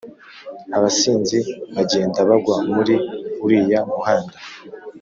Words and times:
abasinzi 0.77 1.37
bajyenda 1.73 2.19
bagwa 2.29 2.57
muri 2.75 2.95
uriya 3.43 3.79
muhanda 3.91 4.37